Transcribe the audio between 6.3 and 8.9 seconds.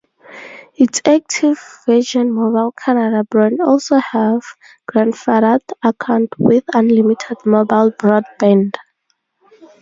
with unlimited mobile broadband.